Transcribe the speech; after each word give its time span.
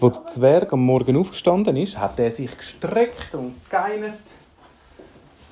Als 0.00 0.14
der 0.14 0.26
Zwerg 0.28 0.72
am 0.72 0.80
Morgen 0.80 1.16
aufgestanden 1.16 1.76
ist, 1.76 1.98
hat 1.98 2.20
er 2.20 2.30
sich 2.30 2.56
gestreckt 2.56 3.34
und 3.34 3.56
geinert, 3.68 4.18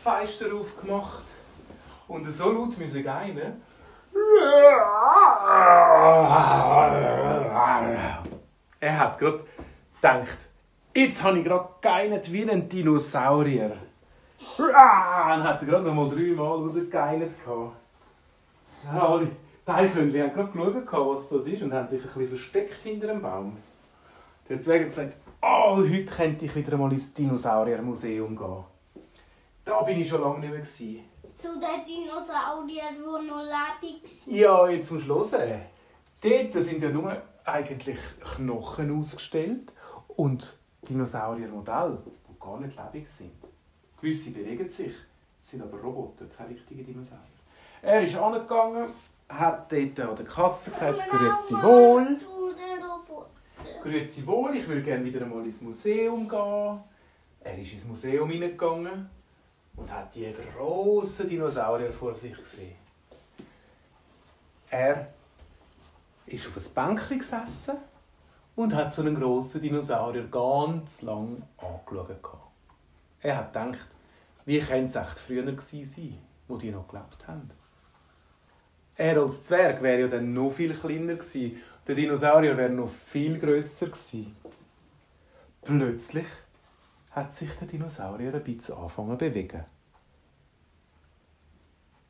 das 0.04 0.14
Fenster 0.14 0.54
aufgemacht 0.54 1.24
und 2.06 2.30
so 2.30 2.52
laut 2.52 2.78
müssen 2.78 3.02
geinen. 3.02 3.60
Er 8.78 8.98
hat 8.98 9.18
gerade 9.18 9.40
gedacht, 10.00 10.38
jetzt 10.94 11.22
habe 11.24 11.38
ich 11.38 11.44
gerade 11.44 11.68
geinert 11.80 12.32
wie 12.32 12.48
ein 12.48 12.68
Dinosaurier. 12.68 13.72
Und 14.58 14.74
hat 15.44 15.60
er 15.60 15.66
gerade 15.66 15.84
noch 15.84 15.94
mal 15.94 16.08
dreimal 16.08 16.58
rausgegeinert. 16.58 17.30
Alle 18.88 19.28
die 19.66 19.70
Eichhörnchen 19.70 20.22
haben 20.22 20.32
gerade 20.52 20.82
geschaut, 20.82 21.16
was 21.16 21.28
das 21.28 21.46
ist 21.46 21.62
und 21.62 21.72
haben 21.72 21.88
sich 21.88 22.00
ein 22.00 22.06
bisschen 22.06 22.28
versteckt 22.28 22.74
hinter 22.82 23.08
dem 23.08 23.20
Baum. 23.20 23.56
Der 24.48 24.60
Zwerg 24.60 24.82
hat 24.82 24.88
gesagt, 24.90 25.16
oh, 25.42 25.76
heute 25.78 26.04
könnte 26.04 26.44
ich 26.44 26.54
wieder 26.54 26.74
einmal 26.74 26.92
ins 26.92 27.12
Dinosauriermuseum 27.12 28.36
gehen. 28.36 28.64
Da 29.64 29.82
bin 29.82 30.00
ich 30.00 30.08
schon 30.08 30.20
lange 30.20 30.38
nicht 30.38 30.50
mehr. 30.50 30.60
Gewesen. 30.60 31.00
Zu 31.36 31.48
den 31.58 31.84
Dinosauriern, 31.84 32.94
die 32.94 33.26
noch 33.28 33.42
lebendig 33.42 34.22
sind? 34.24 34.36
Ja, 34.36 34.68
jetzt 34.68 34.88
zum 34.88 35.00
Schluss. 35.00 35.32
Dort 35.32 36.52
sind 36.52 36.82
ja 36.82 36.88
nur 36.90 37.20
eigentlich 37.44 37.98
Knochen 38.20 38.98
ausgestellt 38.98 39.72
und 40.08 40.56
Dinosauriermodelle, 40.88 41.98
die 42.06 42.40
gar 42.40 42.60
nicht 42.60 42.76
lebendig 42.76 43.08
sind. 43.18 43.32
Gewisse 44.00 44.30
bewegen 44.30 44.70
sich, 44.70 44.94
sind 45.42 45.62
aber 45.62 45.78
Roboter, 45.78 46.26
keine 46.36 46.50
richtigen 46.50 46.86
Dinosaurier. 46.86 47.20
Er 47.82 48.02
ist 48.02 48.16
angegangen, 48.16 48.90
hat 49.28 49.72
dort 49.72 50.00
an 50.00 50.16
der 50.16 50.24
Kasse 50.24 50.70
gesagt, 50.70 50.98
grüezi 51.10 51.54
wohl. 51.54 52.16
Grüezi 53.82 54.26
wohl, 54.26 54.56
ich 54.56 54.66
würde 54.66 54.82
gerne 54.82 55.04
wieder 55.04 55.22
einmal 55.22 55.44
ins 55.44 55.60
Museum 55.60 56.28
gehen. 56.28 56.80
Er 57.40 57.58
ist 57.58 57.72
ins 57.72 57.84
Museum 57.84 58.28
hineingegangen 58.28 59.08
und 59.76 59.92
hat 59.92 60.14
die 60.14 60.32
grossen 60.56 61.28
Dinosaurier 61.28 61.92
vor 61.92 62.14
sich 62.14 62.36
gesehen. 62.36 62.76
Er 64.70 65.08
ist 66.26 66.46
auf 66.48 66.56
ein 66.56 66.74
Bänkchen 66.74 67.18
gesessen 67.20 67.76
und 68.56 68.74
hat 68.74 68.92
so 68.92 69.02
einen 69.02 69.14
grossen 69.14 69.60
Dinosaurier 69.60 70.26
ganz 70.28 71.02
lang 71.02 71.42
angeschaut. 71.58 72.16
Er 73.20 73.36
hat 73.36 73.52
gedacht, 73.52 73.86
wie 74.44 74.58
könnte 74.58 74.88
es 74.88 74.96
echt 74.96 75.18
früher 75.18 75.42
gewesen 75.44 75.84
sein, 75.84 76.18
wo 76.48 76.56
die 76.56 76.70
noch 76.70 76.88
gelebt 76.88 77.26
haben. 77.28 77.50
Er 78.96 79.18
als 79.18 79.42
Zwerg 79.42 79.82
wäre 79.82 80.00
ja 80.02 80.08
dann 80.08 80.32
noch 80.32 80.50
viel 80.50 80.74
kleiner 80.74 81.16
gewesen. 81.16 81.60
Der 81.86 81.94
Dinosaurier 81.94 82.56
wäre 82.56 82.70
noch 82.70 82.88
viel 82.88 83.38
grösser 83.38 83.86
gewesen. 83.86 84.34
Plötzlich 85.62 86.26
hat 87.10 87.34
sich 87.34 87.52
der 87.52 87.68
Dinosaurier 87.68 88.34
ein 88.34 88.42
bisschen 88.42 88.76
angefangen 88.76 89.18
zu 89.18 89.26
bewegen. 89.26 89.62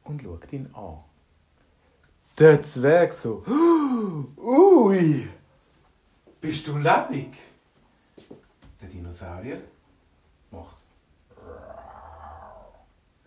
Und 0.05 0.23
schaut 0.23 0.53
ihn 0.53 0.73
an. 0.75 1.03
Der 2.39 2.63
Zwerg 2.63 3.13
so, 3.13 3.45
ui, 4.37 5.29
bist 6.41 6.69
du 6.69 6.79
lebendig? 6.79 7.37
Der 8.81 8.89
Dinosaurier 8.89 9.61
macht, 10.51 10.77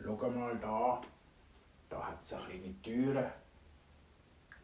schau 0.01 0.29
mal 0.29 0.57
da, 0.61 1.01
da 1.89 2.07
hat 2.07 2.23
es 2.23 2.33
eine 2.33 2.45
kleine 2.45 2.81
Türe. 2.81 3.31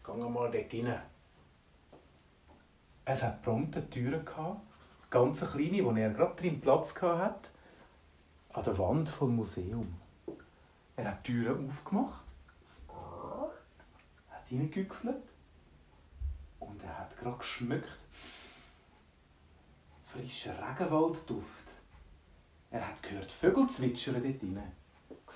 Geh 0.06 0.14
mal 0.14 0.52
dort 0.52 0.74
rein. 0.74 1.02
Es 3.06 3.24
hat 3.24 3.42
prompt 3.42 3.76
eine 3.76 3.90
Tür 3.90 4.20
gehabt, 4.20 4.62
ganz 5.10 5.40
kleine, 5.40 5.84
wo 5.84 5.92
er 5.92 6.10
gerade 6.12 6.36
drin 6.36 6.62
Platz 6.62 6.96
hatte, 7.02 7.50
an 8.54 8.64
der 8.64 8.78
Wand 8.78 9.10
vom 9.10 9.36
Museum. 9.36 9.96
Er 10.96 11.12
hat 11.12 11.28
die 11.28 11.34
Türen 11.34 11.70
aufgemacht, 11.70 12.24
hat 12.88 14.52
reingegüchselt 14.52 15.24
und 16.60 16.84
er 16.84 17.00
hat 17.00 17.18
gerade 17.18 17.38
geschmückt. 17.38 18.00
Frischer 20.06 20.54
Regenwaldduft. 20.54 21.74
Er 22.72 22.88
hat 22.88 23.04
gehört 23.04 23.32
Vögel 23.32 23.70
zwitschern 23.70 24.24
dort 24.24 24.42
drin. 24.42 24.62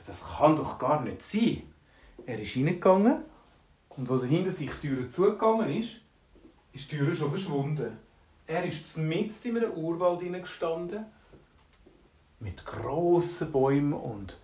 Das 0.08 0.38
kann 0.38 0.56
doch 0.56 0.80
gar 0.80 1.02
nicht 1.02 1.22
sein. 1.22 1.64
Er 2.26 2.40
ist 2.40 2.56
reingegangen 2.56 3.24
und 4.00 4.10
als 4.10 4.22
er 4.22 4.30
hinter 4.30 4.52
sich 4.52 4.72
die 4.82 4.88
Tür 4.88 5.12
zugegangen 5.12 5.70
ist, 5.78 6.00
ist 6.72 6.90
die 6.90 6.98
Tür 6.98 7.14
schon 7.14 7.32
verschwunden. 7.32 7.98
Er 8.48 8.64
ist 8.64 8.98
mitten 8.98 9.50
in 9.50 9.58
einem 9.58 9.74
Urwald 9.74 10.22
gestanden 10.22 11.06
mit 12.40 12.66
grossen 12.66 13.52
Bäumen 13.52 13.94
und 13.94 14.40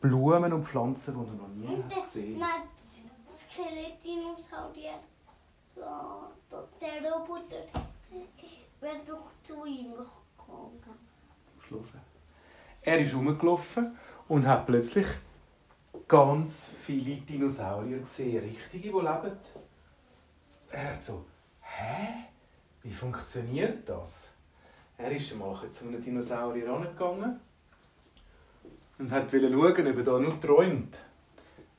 Blumen 0.00 0.52
und 0.52 0.64
Pflanzen, 0.64 1.14
die 1.14 1.20
er 1.20 1.34
noch 1.34 1.48
nie 1.48 1.82
und 1.82 1.94
hat 1.96 2.04
gesehen 2.04 2.42
hat. 2.42 2.62
das 3.28 3.42
Skelettdinosaurier, 3.42 5.00
so, 5.74 6.62
der 6.80 7.12
Roboter, 7.12 7.64
wäre 8.80 9.00
doch 9.04 9.32
zu 9.42 9.66
ihm 9.66 9.90
gekommen. 9.90 10.80
Zum 10.82 11.60
Schluss. 11.60 11.94
Er 12.82 13.00
ist 13.00 13.14
rumgelaufen 13.14 13.98
und 14.28 14.46
hat 14.46 14.66
plötzlich 14.66 15.06
ganz 16.06 16.70
viele 16.82 17.16
Dinosaurier 17.16 17.98
gesehen, 18.00 18.42
richtige, 18.42 18.90
die 18.90 18.94
leben. 18.94 19.36
Er 20.70 20.94
hat 20.94 21.04
so, 21.04 21.24
hä? 21.60 22.26
Wie 22.82 22.92
funktioniert 22.92 23.88
das? 23.88 24.28
Er 24.96 25.10
ist 25.12 25.32
einmal 25.32 25.70
zu 25.70 25.86
einem 25.86 26.02
Dinosaurier 26.02 26.72
angegangen 26.72 27.40
und 28.98 29.10
wollte 29.10 29.40
schauen, 29.40 29.86
ob 29.86 29.96
er 29.96 30.02
da 30.04 30.18
nur 30.18 30.40
träumt. 30.40 30.98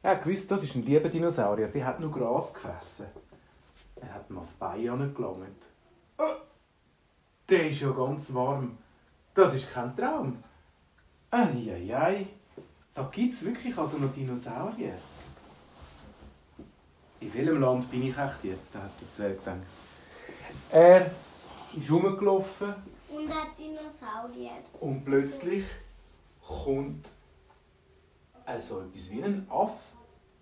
Er 0.03 0.25
wusste, 0.25 0.47
das 0.47 0.63
ist 0.63 0.75
ein 0.75 0.83
lieber 0.83 1.09
Dinosaurier, 1.09 1.67
der 1.67 1.85
hat 1.85 1.99
nur 1.99 2.11
Gras 2.11 2.53
gefressen. 2.53 3.07
Er 3.95 4.13
hat 4.15 4.29
mal 4.29 4.41
das 4.41 4.55
Bein 4.55 4.89
angelangt. 4.89 5.63
Oh, 6.17 6.35
der 7.47 7.69
ist 7.69 7.81
ja 7.81 7.91
ganz 7.91 8.33
warm. 8.33 8.77
Das 9.33 9.53
ist 9.53 9.71
kein 9.71 9.95
Traum. 9.95 10.43
Eieiei. 11.29 12.27
Da 12.93 13.03
gibt 13.11 13.33
es 13.33 13.45
wirklich 13.45 13.77
also 13.77 13.97
noch 13.97 14.11
Dinosaurier. 14.11 14.95
In 17.21 17.33
welchem 17.33 17.61
Land 17.61 17.89
bin 17.89 18.03
ich 18.07 18.17
echt 18.17 18.43
jetzt? 18.43 18.75
hat 18.75 18.91
der 18.99 19.11
Zwerg 19.11 19.39
gedacht. 19.39 19.57
Er 20.69 21.11
ist 21.77 21.89
rumgelaufen. 21.89 22.73
Und 23.09 23.29
hat 23.29 23.57
Dinosaurier. 23.57 24.51
Und 24.79 25.05
plötzlich 25.05 25.65
kommt 26.45 27.11
also 28.45 28.81
etwas 28.81 29.09
wie 29.11 29.23
ein 29.23 29.47
Aff 29.49 29.77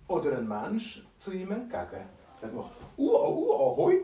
oder 0.08 0.38
ein 0.38 0.48
Mensch 0.48 1.04
zu 1.20 1.32
ihm 1.32 1.52
entgegen. 1.52 2.06
Er 2.42 2.48
macht 2.50 2.72
Ua, 2.98 3.30
Ua, 3.30 3.76
hoi. 3.76 4.00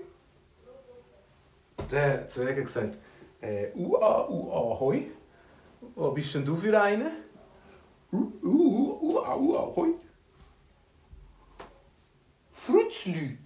Der 1.89 2.27
Zwerg 2.27 2.57
hat 2.57 2.65
gesagt, 2.65 2.99
äh, 3.41 3.71
Ua, 3.73 4.27
Ua, 4.29 4.79
hoi. 4.79 5.07
Was 5.95 6.13
bist 6.13 6.35
denn 6.35 6.45
du 6.45 6.55
für 6.55 6.79
einen? 6.79 7.24
Fritzli. 12.65 13.37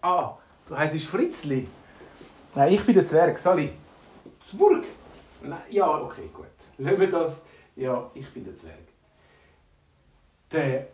Ah, 0.00 0.36
du 0.66 0.76
heißt 0.76 1.04
Fritzli. 1.06 1.66
Nein, 2.54 2.72
ich 2.72 2.84
bin 2.84 2.94
der 2.94 3.04
Zwerg, 3.04 3.38
Sally. 3.38 3.72
Zwerg? 4.46 4.84
Nein, 5.42 5.62
ja, 5.70 6.00
okay, 6.00 6.30
gut. 6.32 6.46
Lassen 6.78 7.00
wir 7.00 7.10
das. 7.10 7.42
Ja, 7.74 8.10
ich 8.14 8.32
bin 8.32 8.44
der 8.44 8.56
Zwerg. 8.56 8.86
Der 10.52 10.86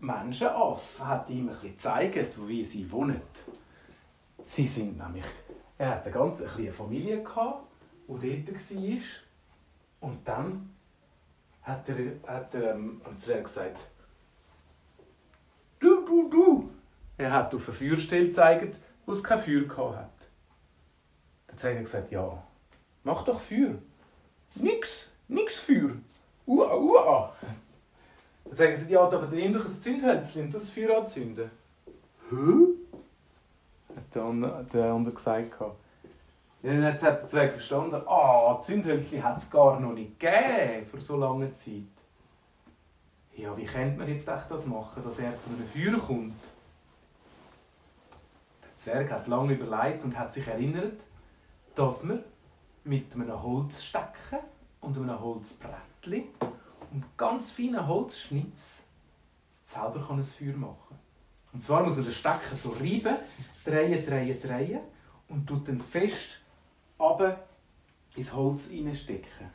Menschenaff 0.00 1.00
hat 1.00 1.30
ihm 1.30 1.48
ein 1.48 1.56
gezeigt, 1.62 2.46
wie 2.46 2.64
sie 2.64 2.90
wohnen. 2.90 3.22
Sie 4.44 4.66
sind 4.66 4.98
nämlich... 4.98 5.24
Er 5.78 5.90
hatte 5.90 6.04
eine 6.04 6.12
ganz 6.12 6.52
kleine 6.52 6.72
Familie, 6.72 7.18
die 7.18 7.24
dort 7.24 7.46
war. 8.08 8.98
Und 10.00 10.28
dann 10.28 10.74
hat 11.62 11.88
er, 11.88 11.96
hat 12.26 12.54
er 12.54 12.74
ähm, 12.74 13.00
am 13.04 13.18
Zwerg 13.18 13.44
gesagt, 13.44 13.88
du, 15.78 16.04
du, 16.04 16.28
du. 16.28 16.70
Er 17.16 17.32
hat 17.32 17.54
auf 17.54 17.68
eine 17.68 17.76
Feuerstelle 17.76 18.26
gezeigt, 18.26 18.78
wo 19.06 19.12
es 19.12 19.22
kein 19.22 19.38
Feuer 19.38 19.96
hat. 19.96 20.28
Der 21.48 21.56
Zwerg 21.56 21.76
hat 21.76 21.84
gesagt, 21.84 22.10
ja, 22.10 22.42
mach 23.04 23.24
doch 23.24 23.40
Feuer. 23.40 23.74
Nix, 24.54 25.06
nix 25.28 25.60
Feuer. 25.60 25.92
Ua, 26.46 26.74
ua. 26.74 27.32
Zwerg 28.54 28.70
hat 28.70 28.74
gesagt, 28.74 28.90
ja, 28.90 29.00
aber 29.00 29.26
nimm 29.28 29.52
doch 29.52 29.64
ein 29.64 29.82
Zündhölzchen 29.82 30.46
und 30.46 30.54
das 30.54 30.70
Feuer 30.70 30.98
anzünden. 30.98 31.50
Hä? 32.30 32.36
Hat 33.94 34.14
der 34.14 34.22
andere, 34.22 34.64
der 34.72 34.92
gesagt. 36.62 36.82
Dann 36.82 36.84
hat 36.84 37.02
der 37.02 37.28
Zwerg 37.28 37.52
verstanden, 37.52 38.02
ah, 38.06 38.52
oh, 38.52 38.62
Zündhölzchen 38.62 39.22
hat 39.22 39.38
es 39.38 39.50
gar 39.50 39.78
noch 39.80 39.92
nicht 39.92 40.18
gegeben 40.18 40.86
vor 40.86 41.00
so 41.00 41.16
langer 41.16 41.54
Zeit. 41.54 41.82
Ja, 43.34 43.56
wie 43.56 43.64
könnte 43.64 43.98
man 43.98 44.08
jetzt 44.08 44.28
echt 44.28 44.50
das 44.50 44.66
machen, 44.66 45.02
dass 45.02 45.18
er 45.18 45.38
zu 45.38 45.48
einem 45.50 45.66
Feuer 45.66 45.98
kommt? 45.98 46.40
Der 48.62 48.78
Zwerg 48.78 49.10
hat 49.10 49.28
lange 49.28 49.54
überlegt 49.54 50.04
und 50.04 50.18
hat 50.18 50.32
sich 50.32 50.46
erinnert, 50.46 51.00
dass 51.74 52.04
man 52.04 52.22
mit 52.84 53.14
einem 53.14 53.42
Holzstecken 53.42 54.40
und 54.80 54.98
einem 54.98 55.18
Holzbrettli 55.18 56.28
und 56.92 57.16
ganz 57.16 57.52
feinen 57.52 57.86
Holzschnitz 57.86 58.82
selber 59.64 60.06
ein 60.10 60.22
Feuer 60.22 60.56
machen 60.56 60.76
kann. 60.88 60.98
Und 61.54 61.62
zwar 61.62 61.82
muss 61.84 61.96
man 61.96 62.04
den 62.04 62.14
Stecken 62.14 62.56
so 62.56 62.70
reiben, 62.70 63.16
drehen, 63.64 64.06
drehen, 64.06 64.40
drehen 64.42 64.80
und 65.28 65.46
tut 65.46 65.68
dann 65.68 65.80
fest 65.80 66.41
runter 67.02 67.38
ins 68.16 68.32
Holz 68.32 68.68
hineinstecken. 68.68 69.50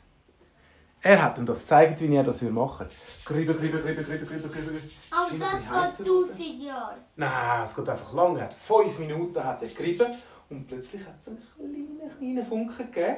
Er 1.00 1.22
hat 1.22 1.38
ihm 1.38 1.46
das 1.46 1.60
gezeigt, 1.60 2.00
wie 2.00 2.14
er 2.14 2.24
das 2.24 2.42
machen 2.42 2.86
würde. 2.86 2.94
Grüber, 3.24 3.54
grüber, 3.54 3.78
grüber, 3.78 4.02
grüber, 4.02 4.26
grüber, 4.26 4.48
grüber. 4.48 4.78
Aber 5.10 5.38
das 5.38 5.96
geht 5.98 6.06
tausend 6.06 6.62
Jahre. 6.62 6.96
Nein, 7.16 7.62
es 7.62 7.76
geht 7.76 7.88
einfach 7.88 8.12
lang. 8.12 8.36
Er 8.36 8.44
hat 8.44 8.54
fünf 8.54 8.98
Minuten 8.98 9.44
hat 9.44 9.62
er 9.62 9.68
gerieben 9.68 10.08
und 10.50 10.66
plötzlich 10.66 11.06
hat 11.06 11.14
es 11.20 11.28
einen 11.28 11.42
kleinen, 11.54 12.18
kleinen 12.18 12.44
Funken 12.44 12.92
gegeben. 12.92 13.16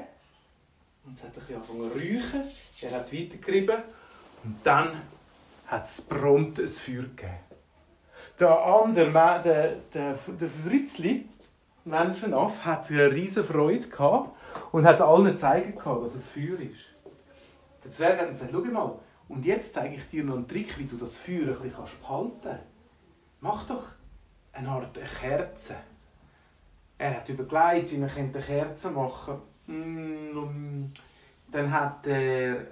Und 1.07 1.17
es 1.17 1.23
hat 1.23 1.31
ein 1.31 1.35
bisschen 1.35 1.57
angefangen 1.57 1.91
zu 1.91 1.99
räuchen. 1.99 2.51
Er 2.83 2.91
hat 2.93 3.13
weitergerieben 3.13 3.83
und 4.45 4.57
dann 4.63 5.03
hat 5.67 5.87
es 5.87 6.03
prompt 6.03 6.59
ein 6.59 6.69
Feuer 6.69 7.03
gegeben. 7.03 7.39
Der 8.39 8.59
andere, 8.59 9.41
der, 9.43 9.77
der, 9.95 10.19
der 10.41 10.49
Fritzli, 10.49 11.29
Menschenaff, 11.85 12.65
hat 12.65 12.91
eine 12.91 13.11
riesige 13.11 13.45
Freude 13.45 13.89
gehabt 13.89 14.37
und 14.73 14.85
hat 14.85 15.01
allen 15.01 15.25
gezeigt, 15.25 15.79
dass 15.85 16.15
es 16.15 16.29
Feuer 16.29 16.61
ist. 16.61 16.95
Der 17.83 17.91
Zwerg 17.91 18.21
hat 18.21 18.31
gesagt, 18.33 18.51
schau 18.53 18.61
mal, 18.61 18.99
und 19.29 19.45
jetzt 19.47 19.73
zeige 19.75 19.95
ich 19.95 20.11
dir 20.11 20.25
noch 20.25 20.37
einen 20.37 20.49
Trick, 20.49 20.79
wie 20.79 20.85
du 20.85 20.97
das 20.97 21.17
Feuer 21.17 21.57
ein 21.57 21.63
bisschen 21.63 22.01
behalten 22.03 22.41
kannst. 22.43 22.65
Mach 23.41 23.67
doch 23.67 23.85
eine 24.53 24.69
Art 24.69 24.99
Kerze. 25.21 25.77
Er 26.99 27.17
hat 27.17 27.29
überlegt, 27.29 27.93
wie 27.93 27.99
man 27.99 28.11
eine 28.11 28.33
Kerze 28.33 28.91
machen 28.91 29.41
könnte. 29.67 31.01
Dann 31.51 31.73
hat 31.73 32.07
er 32.07 32.67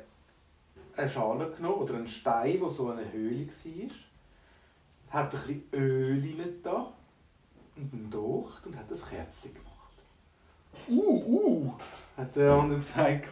eine 0.96 1.08
Schale 1.08 1.50
genommen 1.50 1.82
oder 1.82 1.94
einen 1.94 2.08
Stein, 2.08 2.60
der 2.60 2.68
so 2.68 2.90
eine 2.90 3.10
Höhle 3.10 3.46
war. 3.46 5.22
Hat 5.22 5.24
ein 5.26 5.30
bisschen 5.30 5.62
Öl 5.72 6.58
da 6.62 6.92
und 7.78 7.92
einen 7.92 8.10
Docht 8.10 8.66
und 8.66 8.76
hat 8.76 8.90
das 8.90 9.08
Kerzchen 9.08 9.54
gemacht. 9.54 9.68
Uh, 10.88 11.22
uh, 11.26 11.72
hat 12.16 12.34
der 12.36 12.52
andere 12.52 12.78
gesagt 12.78 13.28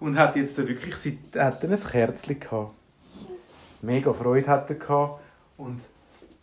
und 0.00 0.18
hat 0.18 0.36
jetzt 0.36 0.56
wirklich 0.56 1.18
hat 1.34 1.64
ein 1.64 1.74
Kerzchen 1.74 2.40
gehabt. 2.40 2.74
Mega 3.80 4.12
Freude 4.12 4.48
hat 4.48 4.70
er 4.70 4.76
gehabt. 4.76 5.20
und 5.56 5.82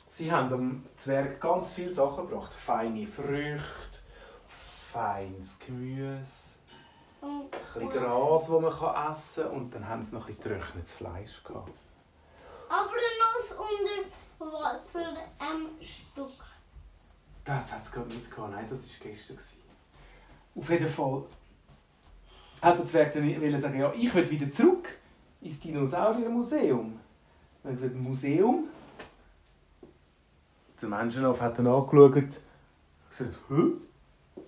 sie 0.09 0.31
haben 0.31 0.49
dem 0.49 0.85
Zwerg 0.97 1.39
ganz 1.39 1.73
viele 1.73 1.93
Sachen 1.93 2.27
gebracht. 2.27 2.53
Feine 2.53 3.05
Früchte, 3.05 3.99
feines 4.47 5.59
Gemüse, 5.59 6.25
ein 7.21 7.49
bisschen 7.49 7.89
Gras, 7.89 8.47
das 8.47 8.49
man 8.49 9.09
essen 9.11 9.43
kann 9.43 9.53
und 9.53 9.75
dann 9.75 9.87
haben 9.87 10.03
sie 10.03 10.15
noch 10.15 10.27
ein 10.27 10.35
bisschen 10.35 10.53
getrocknetes 10.53 10.91
Fleisch 10.93 11.43
gehabt. 11.43 11.71
Aber 12.69 12.91
noch 13.19 13.59
unter 13.59 14.53
Wasser 14.53 15.15
ein 15.39 15.67
Stück. 15.81 16.54
Das 17.45 17.71
hat 17.71 17.83
es 17.85 17.91
gerade 17.91 18.09
nicht 18.09 18.29
gehabt. 18.29 18.51
Nein, 18.51 18.65
das 18.69 18.81
war 18.81 19.07
gestern. 19.07 19.37
Auf 20.55 20.69
jeden 20.69 20.87
Fall 20.87 21.23
hat 22.61 22.79
der 22.79 22.85
Zwerg 22.85 23.13
dann 23.13 23.61
sagen, 23.61 23.79
ja, 23.79 23.93
ich 23.95 24.13
will 24.13 24.29
wieder 24.29 24.51
zurück 24.51 24.89
ins 25.41 25.59
Dinosauriermuseum. 25.59 26.99
Dann 27.63 27.73
hat 27.73 27.81
er 27.81 27.87
gesagt, 27.89 27.95
Museum? 27.95 28.65
Der 30.81 30.89
Menschenhof 30.89 31.39
hat 31.39 31.59
dann 31.59 31.67
angeschaut 31.67 32.15
und 32.15 32.39
gesagt, 33.09 33.39
hä? 33.49 34.41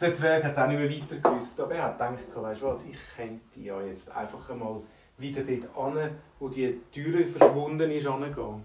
Der 0.00 0.12
Zwerg 0.12 0.44
hat 0.44 0.56
auch 0.56 0.68
nicht 0.68 0.78
mehr 0.78 0.90
weiter 0.90 1.16
gewusst, 1.16 1.60
aber 1.60 1.74
er 1.74 1.84
hat 1.84 1.98
gedacht, 1.98 2.42
weißt 2.42 2.62
du 2.62 2.66
was, 2.66 2.84
ich 2.84 2.98
könnte 3.16 3.60
ja 3.60 3.80
jetzt 3.82 4.08
einfach 4.10 4.48
einmal 4.50 4.80
wieder 5.18 5.42
dort 5.42 5.94
hin, 5.94 6.10
wo 6.38 6.48
die 6.48 6.80
Türe 6.92 7.26
verschwunden 7.26 7.90
ist, 7.90 8.06
hingehen. 8.06 8.62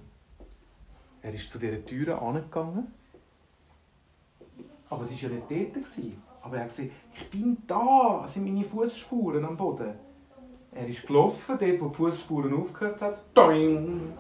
Er 1.24 1.34
ist 1.34 1.50
zu 1.50 1.58
dieser 1.58 1.84
Türe 1.84 2.22
angegangen, 2.22 2.94
aber 4.94 5.06
sie 5.06 5.22
war 5.24 5.30
ja 5.30 5.36
nicht 5.36 5.76
dort. 5.76 5.86
Aber 6.42 6.58
er 6.58 6.64
hat 6.64 6.70
gesagt, 6.70 6.92
ich 7.16 7.30
bin 7.30 7.58
da, 7.68 8.22
das 8.24 8.34
sind 8.34 8.44
meine 8.44 8.64
Fußspuren 8.64 9.46
am 9.46 9.58
Boden. 9.58 9.94
Er 10.72 10.88
ist 10.88 11.06
gelaufen, 11.06 11.58
dort 11.60 11.82
wo 11.82 11.88
die 11.88 11.96
Fußspuren 11.96 12.54
aufgehört 12.54 13.02
haben. 13.02 13.16
Doing! 13.34 14.14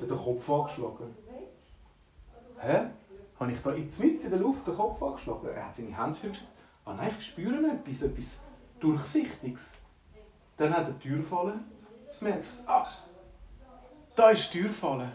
Hat 0.00 0.10
den 0.10 0.16
Kopf 0.16 0.50
angeschlagen. 0.50 1.14
Hä? 2.58 2.86
Habe 3.38 3.52
ich 3.52 3.58
da 3.62 3.74
jetzt 3.74 4.00
mit 4.00 4.24
in 4.24 4.30
der 4.30 4.40
Luft 4.40 4.66
den 4.66 4.74
Kopf 4.74 5.02
angeschlagen? 5.02 5.48
Er 5.54 5.66
hat 5.66 5.76
seine 5.76 5.96
Hände 5.96 6.14
für 6.14 6.32
Ah 6.84 6.94
nein, 6.94 7.10
ich 7.18 7.26
spüre 7.26 7.56
etwas, 7.66 8.02
etwas 8.02 8.38
Durchsichtiges. 8.80 9.62
Dann 10.56 10.72
hat 10.72 10.86
er 10.86 10.92
die 10.92 11.08
Tür 11.08 11.22
fallen 11.22 11.60
gemerkt. 12.18 12.46
Ah, 12.66 12.86
da 14.14 14.30
ist 14.30 14.52
die 14.52 14.60
Tür 14.60 14.70
fallen. 14.70 15.12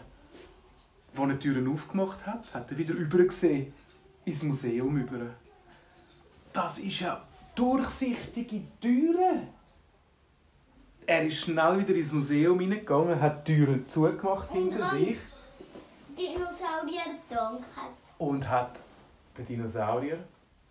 Als 1.14 1.20
er 1.20 1.26
die 1.28 1.38
Türen 1.38 1.72
aufgemacht 1.72 2.26
hat, 2.26 2.52
hat 2.54 2.70
er 2.70 2.78
wieder 2.78 2.94
übergesehen 2.94 3.72
ins 4.24 4.42
Museum 4.42 4.96
über. 4.96 5.26
Das 6.52 6.78
ist 6.78 7.00
ja 7.00 7.22
durchsichtige 7.54 8.62
Türe. 8.80 9.48
Er 11.06 11.24
ist 11.24 11.38
schnell 11.38 11.80
wieder 11.80 11.94
ins 11.94 12.12
Museum 12.12 12.60
hineingegangen, 12.60 13.20
hat 13.20 13.46
die 13.48 13.54
Türen 13.56 13.88
zugemacht 13.88 14.50
hinter 14.52 14.88
sich. 14.88 15.18
Dinosaurier 16.16 17.18
gedankt. 17.28 17.64
Und 18.18 18.48
hat 18.48 18.78
der 19.36 19.44
Dinosaurier, 19.44 20.18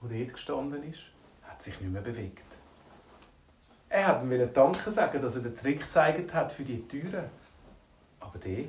der 0.02 0.20
dort 0.20 0.34
gestanden 0.34 0.84
ist, 0.90 1.00
hat 1.44 1.62
sich 1.62 1.80
nicht 1.82 1.92
mehr 1.92 2.02
bewegt. 2.02 2.46
Er 3.90 4.08
hat 4.08 4.24
ihm 4.24 4.54
Danke 4.54 4.90
sagen, 4.90 5.22
dass 5.22 5.36
er 5.36 5.42
den 5.42 5.58
Trick 5.58 5.82
gezeigt 5.82 6.34
hat 6.34 6.52
für 6.52 6.64
die 6.64 6.88
Türen. 6.88 7.26
Aber 8.22 8.40
der 8.40 8.66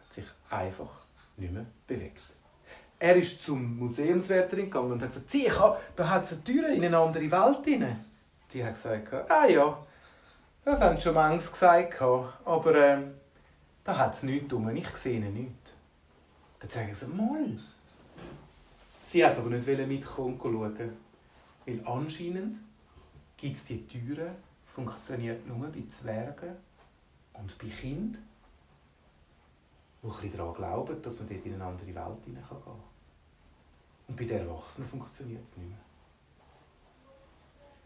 hat 0.00 0.12
sich 0.12 0.24
einfach 0.50 0.90
nicht 1.36 1.52
mehr 1.52 1.66
bewegt. 1.86 2.33
Er 3.04 3.16
ist 3.16 3.42
zum 3.42 3.76
Museumswärterin 3.80 4.64
gegangen 4.64 4.92
und 4.92 5.02
hat 5.02 5.10
gesagt, 5.10 5.30
sieh, 5.30 5.52
da 5.94 6.08
hat 6.08 6.24
es 6.24 6.32
eine 6.32 6.42
Tür 6.42 6.68
in 6.70 6.82
eine 6.82 6.96
andere 6.96 7.30
Welt 7.30 7.62
hinein. 7.62 8.02
Die 8.50 8.64
hat 8.64 8.76
gesagt, 8.76 9.30
ah 9.30 9.46
ja, 9.46 9.78
das 10.64 10.80
haben 10.80 10.98
schon 10.98 11.12
manches 11.12 11.52
gesagt, 11.52 12.00
aber 12.00 12.74
ähm, 12.74 13.12
da 13.84 13.98
hat 13.98 14.14
es 14.14 14.22
nichts 14.22 14.48
drum, 14.48 14.74
ich 14.74 14.88
sehe 14.96 15.20
nichts. 15.20 15.72
Dann 16.60 16.70
sagen 16.70 16.94
sie, 16.94 17.06
mal. 17.08 17.58
Sie 19.04 19.22
hat 19.22 19.36
aber 19.36 19.50
nicht 19.50 19.66
mitkommen 19.86 20.40
schauen, 20.42 20.96
weil 21.66 21.80
anscheinend 21.84 22.56
gibt 23.36 23.58
es 23.58 23.66
die 23.66 23.86
Türen, 23.86 24.30
funktioniert 24.64 25.46
nur 25.46 25.68
bei 25.68 25.82
Zwergen 25.90 26.56
und 27.34 27.58
bei 27.58 27.66
Kindern 27.66 28.22
die 30.22 30.30
daran 30.30 30.54
glauben, 30.54 31.02
dass 31.02 31.18
man 31.18 31.28
dort 31.28 31.44
in 31.44 31.54
eine 31.54 31.64
andere 31.64 31.94
Welt 31.94 32.24
hinein 32.24 32.44
kann 32.48 32.93
Und 34.08 34.16
bei 34.16 34.24
den 34.24 34.46
Erwachsenen 34.46 34.88
funktioniert 34.88 35.42
es 35.46 35.56
nicht 35.56 35.68
mehr. 35.68 35.78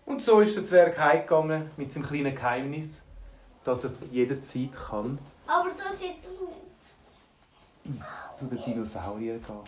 Und 0.07 0.23
so 0.23 0.41
ist 0.41 0.57
der 0.57 0.65
Zwerg 0.65 0.99
heimgegangen 0.99 1.71
mit 1.77 1.93
seinem 1.93 2.05
kleinen 2.05 2.35
Geheimnis, 2.35 3.03
dass 3.63 3.85
er 3.85 3.93
jederzeit 4.11 4.73
kann. 4.73 5.19
Aber 5.47 5.71
das 5.77 6.01
jetzt 6.01 6.27
nicht. 7.85 8.05
Zu 8.35 8.47
den 8.47 8.63
Dinosauriern 8.63 9.43
gehen. 9.43 9.61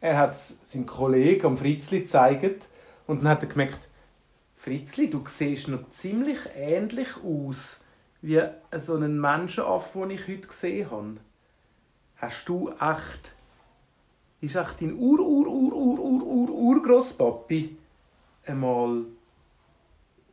Er 0.00 0.18
hat 0.18 0.32
es 0.32 0.56
seinem 0.62 0.84
Kollegen, 0.84 1.46
am 1.46 1.56
Fritzli, 1.56 2.00
gezeigt 2.00 2.68
und 3.06 3.20
dann 3.20 3.28
hat 3.28 3.42
er 3.42 3.48
gemerkt, 3.48 3.88
Fritzli, 4.56 5.08
du 5.08 5.24
siehst 5.26 5.68
noch 5.68 5.88
ziemlich 5.90 6.38
ähnlich 6.54 7.08
aus 7.24 7.78
wie 8.20 8.42
so 8.78 8.96
einen 8.96 9.20
Menschenaff, 9.20 9.92
den 9.92 10.10
ich 10.10 10.28
heute 10.28 10.48
gesehen 10.48 10.90
habe. 10.90 11.16
Hast 12.16 12.48
du 12.48 12.70
echt... 12.70 13.34
Ist 14.42 14.56
echt 14.56 14.80
dein 14.80 14.92
ur 14.94 15.20
ur 15.20 15.46
ur 15.46 15.72
ur 15.72 15.98
ur 16.00 16.22
ur 16.24 16.50
urgroßpapi 16.50 17.76
einmal 18.44 19.04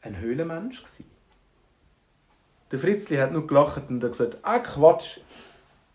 ein 0.02 0.18
Höhlenmensch 0.18 0.82
gewesen? 0.82 1.06
Der 2.72 2.80
Fritzli 2.80 3.18
hat 3.18 3.32
nur 3.32 3.46
gelacht 3.46 3.88
und 3.88 4.00
gesagt, 4.00 4.40
ah 4.42 4.58
Quatsch, 4.58 5.20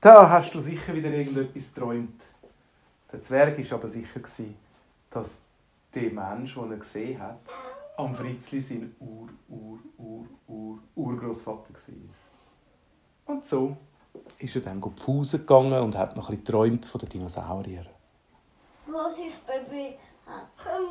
da 0.01 0.31
hast 0.31 0.55
du 0.55 0.61
sicher 0.61 0.95
wieder 0.95 1.11
irgendetwas 1.11 1.75
geträumt. 1.75 2.23
Der 3.11 3.21
Zwerg 3.21 3.59
war 3.59 3.79
aber 3.79 3.89
sicher, 3.89 4.21
dass 5.11 5.41
der 5.93 6.13
Mensch, 6.13 6.55
den 6.55 6.71
er 6.71 6.77
gesehen 6.77 7.21
hat, 7.21 7.41
am 7.97 8.15
Fritzli 8.15 8.61
sein 8.63 8.95
Ur, 9.01 9.29
Ur, 9.49 9.79
Ur, 9.99 10.27
Ur, 10.47 10.79
Urgroßvater 10.95 11.75
war. 11.75 13.35
Und 13.35 13.45
so 13.45 13.77
ist 14.39 14.55
er 14.55 14.63
dann 14.63 14.81
Pause 14.81 15.41
gegangen 15.41 15.81
und 15.81 15.99
hat 15.99 16.17
noch 16.17 16.29
ein 16.29 16.37
bisschen 16.37 16.45
geträumt 16.45 16.87
von 16.87 17.01
den 17.01 17.09
Dinosauriern. 17.09 17.94
closing 18.95 19.33
baby 19.49 19.99
uh, 20.29 20.71
um, 20.71 20.85